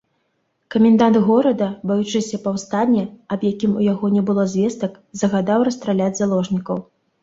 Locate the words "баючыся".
1.91-2.41